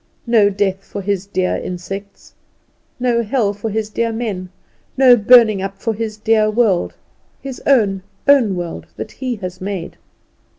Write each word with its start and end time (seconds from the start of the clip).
No 0.25 0.49
death 0.49 0.83
for 0.83 1.03
His 1.03 1.27
dear 1.27 1.57
insects, 1.57 2.33
no 2.99 3.21
hell 3.21 3.53
for 3.53 3.69
His 3.69 3.91
dear 3.91 4.11
men, 4.11 4.49
no 4.97 5.15
burning 5.15 5.61
up 5.61 5.77
for 5.77 5.93
His 5.93 6.17
dear 6.17 6.49
world 6.49 6.95
His 7.39 7.61
own, 7.67 8.01
own 8.27 8.55
world 8.55 8.87
that 8.97 9.11
he 9.11 9.35
has 9.35 9.61
made. 9.61 9.97